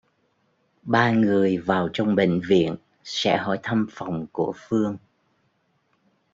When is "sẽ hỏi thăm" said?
3.03-3.87